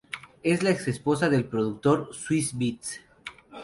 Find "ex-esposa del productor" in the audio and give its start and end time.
0.71-2.09